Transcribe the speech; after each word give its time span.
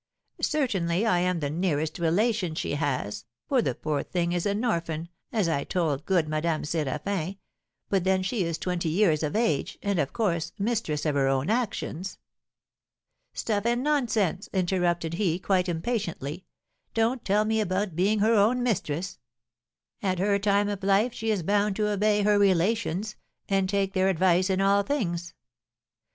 'Certainly, 0.41 1.05
I 1.05 1.19
am 1.19 1.41
the 1.41 1.49
nearest 1.51 1.99
relation 1.99 2.55
she 2.55 2.73
has, 2.73 3.25
for 3.47 3.61
the 3.61 3.75
poor 3.75 4.01
thing 4.01 4.31
is 4.31 4.47
an 4.47 4.65
orphan, 4.65 5.09
as 5.31 5.47
I 5.47 5.63
told 5.63 6.07
good 6.07 6.27
Madame 6.27 6.63
Séraphin; 6.63 7.37
but 7.87 8.03
then 8.03 8.23
she 8.23 8.41
is 8.41 8.57
twenty 8.57 8.89
years 8.89 9.21
of 9.21 9.35
age, 9.35 9.77
and, 9.83 9.99
of 9.99 10.11
course, 10.11 10.53
mistress 10.57 11.05
of 11.05 11.13
her 11.13 11.27
own 11.27 11.51
actions.' 11.51 12.17
'Stuff 13.35 13.67
and 13.67 13.83
nonsense!' 13.83 14.49
interrupted 14.51 15.13
he, 15.13 15.37
quite 15.37 15.69
impatiently; 15.69 16.45
'don't 16.95 17.23
tell 17.23 17.45
me 17.45 17.61
about 17.61 17.95
being 17.95 18.21
her 18.21 18.33
own 18.33 18.63
mistress; 18.63 19.19
at 20.01 20.17
her 20.17 20.39
time 20.39 20.67
of 20.67 20.81
life 20.81 21.13
she 21.13 21.29
is 21.29 21.43
bound 21.43 21.75
to 21.75 21.87
obey 21.87 22.23
her 22.23 22.39
relations, 22.39 23.15
and 23.47 23.69
take 23.69 23.93
their 23.93 24.09
advice 24.09 24.49
in 24.49 24.61
all 24.61 24.81
things.' 24.81 25.35